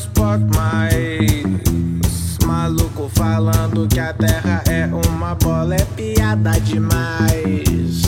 Deus 0.00 0.08
Maluco 2.46 3.10
falando 3.14 3.86
que 3.86 4.00
a 4.00 4.12
terra 4.12 4.62
é 4.68 4.88
uma 5.08 5.34
bola 5.34 5.74
é 5.74 5.84
piada 5.84 6.58
demais. 6.60 8.02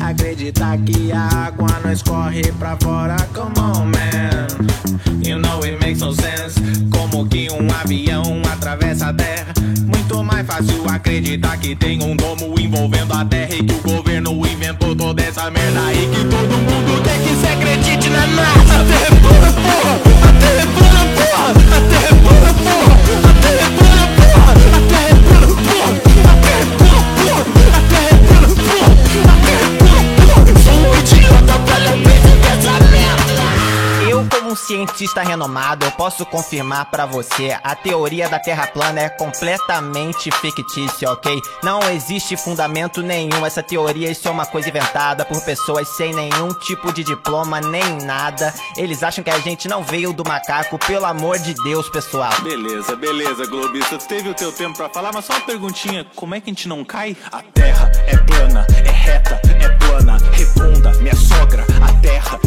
Acreditar 0.00 0.78
que 0.78 1.12
a 1.12 1.46
água 1.46 1.68
não 1.82 1.92
escorre 1.92 2.42
pra 2.58 2.76
fora 2.82 3.16
Come 3.34 3.58
on 3.58 3.86
man. 3.86 4.46
You 5.22 5.38
know 5.38 5.62
it 5.62 5.78
makes 5.80 6.00
no 6.00 6.12
sense 6.12 6.60
Como 6.90 7.26
que 7.26 7.48
um 7.50 7.70
avião 7.70 8.42
atravessa 8.50 9.08
a 9.08 9.12
terra. 9.12 9.52
Muito 9.86 10.22
mais 10.22 10.46
fácil 10.46 10.88
acreditar 10.88 11.56
que 11.58 11.74
tem 11.74 12.02
um 12.02 12.16
domo 12.16 12.58
envolvendo 12.58 13.12
a 13.14 13.24
terra 13.24 13.54
E 13.54 13.62
que 13.62 13.74
o 13.74 13.82
governo 13.82 14.46
inventou 14.46 14.94
toda 14.94 15.22
essa 15.22 15.50
merda 15.50 15.92
E 15.92 16.08
que 16.08 16.24
todo 16.24 16.58
mundo 16.58 16.79
cientista 34.70 35.22
renomado, 35.22 35.84
eu 35.84 35.90
posso 35.90 36.24
confirmar 36.24 36.88
pra 36.92 37.04
você: 37.04 37.58
a 37.64 37.74
teoria 37.74 38.28
da 38.28 38.38
Terra 38.38 38.68
plana 38.68 39.00
é 39.00 39.08
completamente 39.08 40.30
fictícia, 40.30 41.10
ok? 41.10 41.40
Não 41.60 41.80
existe 41.90 42.36
fundamento 42.36 43.02
nenhum. 43.02 43.44
Essa 43.44 43.64
teoria, 43.64 44.08
isso 44.08 44.28
é 44.28 44.30
uma 44.30 44.46
coisa 44.46 44.68
inventada 44.68 45.24
por 45.24 45.42
pessoas 45.42 45.88
sem 45.88 46.14
nenhum 46.14 46.54
tipo 46.54 46.92
de 46.92 47.02
diploma 47.02 47.60
nem 47.60 48.00
nada. 48.04 48.54
Eles 48.76 49.02
acham 49.02 49.24
que 49.24 49.30
a 49.30 49.40
gente 49.40 49.66
não 49.66 49.82
veio 49.82 50.12
do 50.12 50.24
macaco, 50.24 50.78
pelo 50.78 51.04
amor 51.04 51.40
de 51.40 51.52
Deus, 51.64 51.88
pessoal. 51.88 52.40
Beleza, 52.42 52.94
beleza, 52.94 53.46
Globista. 53.46 53.98
Teve 53.98 54.28
o 54.28 54.34
teu 54.34 54.52
tempo 54.52 54.76
pra 54.76 54.88
falar, 54.88 55.10
mas 55.12 55.24
só 55.24 55.32
uma 55.32 55.40
perguntinha: 55.40 56.06
como 56.14 56.36
é 56.36 56.40
que 56.40 56.48
a 56.48 56.52
gente 56.52 56.68
não 56.68 56.84
cai? 56.84 57.16
A 57.32 57.42
terra 57.42 57.90
é 58.06 58.16
plana, 58.16 58.64
é 58.86 58.90
reta, 58.90 59.40
é 59.44 59.68
plana, 59.68 60.16
redonda. 60.30 60.92
Minha 61.00 61.16
sogra, 61.16 61.66
a 61.82 61.92
terra 62.00 62.38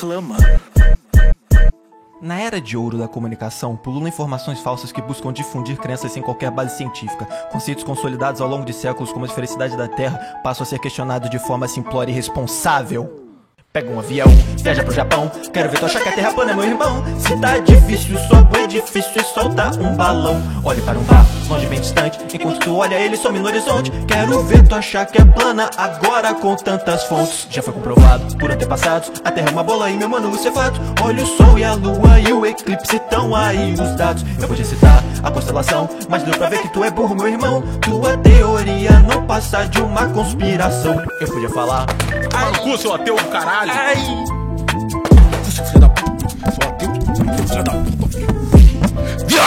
reclama. 0.00 0.36
Na 2.22 2.38
era 2.38 2.60
de 2.60 2.76
ouro 2.76 2.98
da 2.98 3.06
comunicação, 3.06 3.76
pululam 3.76 4.08
informações 4.08 4.60
falsas 4.60 4.92
que 4.92 5.00
buscam 5.00 5.32
difundir 5.32 5.76
crenças 5.76 6.12
sem 6.12 6.22
qualquer 6.22 6.50
base 6.50 6.76
científica. 6.76 7.26
Conceitos 7.52 7.84
consolidados 7.84 8.40
ao 8.40 8.48
longo 8.48 8.64
de 8.64 8.72
séculos, 8.72 9.12
como 9.12 9.24
a 9.24 9.28
esfericidade 9.28 9.76
da 9.76 9.88
Terra, 9.88 10.18
passam 10.42 10.62
a 10.62 10.66
ser 10.66 10.78
questionados 10.78 11.30
de 11.30 11.38
forma 11.38 11.68
simplória 11.68 12.10
e 12.10 12.14
irresponsável. 12.14 13.29
Pega 13.72 13.88
um 13.88 14.00
avião, 14.00 14.26
viaja 14.56 14.82
pro 14.82 14.92
Japão. 14.92 15.30
Quero 15.52 15.70
ver 15.70 15.78
tu 15.78 15.86
achar 15.86 16.00
que 16.02 16.08
a 16.08 16.12
terra 16.12 16.32
plana 16.32 16.50
é 16.50 16.54
meu 16.56 16.64
irmão. 16.64 17.04
Se 17.20 17.36
tá 17.36 17.56
difícil, 17.58 18.18
sobe 18.26 18.58
o 18.58 18.64
edifício 18.64 19.12
e 19.14 19.22
solta 19.22 19.70
um 19.80 19.94
balão. 19.94 20.42
Olhe 20.64 20.82
para 20.82 20.98
um 20.98 21.04
bar, 21.04 21.24
longe 21.48 21.66
bem 21.66 21.80
distante. 21.80 22.18
Enquanto 22.34 22.58
tu 22.58 22.74
olha 22.74 22.96
ele, 22.96 23.16
some 23.16 23.38
no 23.38 23.46
horizonte. 23.46 23.92
Quero 24.08 24.42
ver 24.42 24.66
tu 24.66 24.74
achar 24.74 25.06
que 25.06 25.22
é 25.22 25.24
plana 25.24 25.70
agora 25.76 26.34
com 26.34 26.56
tantas 26.56 27.04
fontes. 27.04 27.46
Já 27.48 27.62
foi 27.62 27.72
comprovado 27.72 28.36
por 28.38 28.50
antepassados. 28.50 29.12
A 29.24 29.30
terra 29.30 29.50
é 29.50 29.52
uma 29.52 29.62
bola 29.62 29.88
e 29.88 29.96
meu 29.96 30.08
mano, 30.08 30.34
isso 30.34 30.48
é 30.48 30.50
fato. 30.50 30.80
Olha 31.00 31.22
o 31.22 31.26
sol 31.28 31.56
e 31.56 31.62
a 31.62 31.74
lua 31.74 32.18
e 32.28 32.32
o 32.32 32.44
eclipse 32.44 32.96
estão 32.96 33.36
aí 33.36 33.74
os 33.74 33.94
dados. 33.94 34.24
Eu 34.42 34.52
te 34.52 34.64
citar 34.64 35.00
a 35.22 35.30
constelação, 35.30 35.88
mas 36.08 36.24
deu 36.24 36.36
pra 36.36 36.48
ver 36.48 36.62
que 36.62 36.72
tu 36.72 36.82
é 36.82 36.90
burro, 36.90 37.14
meu 37.14 37.28
irmão. 37.28 37.62
Tua 37.82 38.18
teoria 38.18 38.98
não 38.98 39.24
passa 39.26 39.64
de 39.68 39.80
uma 39.80 40.08
conspiração. 40.08 41.00
Eu 41.20 41.28
podia 41.28 41.48
falar. 41.50 41.86
No 42.40 42.58
cu, 42.60 42.78
seu 42.78 42.92
ateu 42.94 43.14
caralho! 43.30 43.59
malade. 43.66 43.90
Aïe. 43.94 44.40